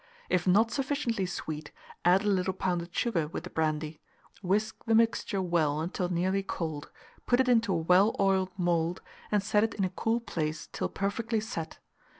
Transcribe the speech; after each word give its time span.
If 0.29 0.47
not 0.47 0.71
sufficiently 0.71 1.27
sweet, 1.27 1.69
add 2.03 2.23
a 2.23 2.27
little 2.27 2.55
pounded 2.55 2.95
sugar 2.95 3.27
with 3.27 3.43
the 3.43 3.51
brandy; 3.51 3.99
whisk 4.41 4.83
the 4.87 4.95
mixture 4.95 5.43
well 5.43 5.79
until 5.79 6.09
nearly 6.09 6.41
cold, 6.41 6.89
put 7.27 7.39
it 7.39 7.47
into 7.47 7.71
a 7.71 7.77
well 7.77 8.15
oiled 8.19 8.49
mould, 8.57 9.03
and 9.31 9.43
set 9.43 9.63
it 9.63 9.75
in 9.75 9.83
a 9.85 9.91
cool 9.91 10.19
place 10.19 10.67
till 10.71 10.89
perfectly 10.89 11.39
set. 11.39 11.77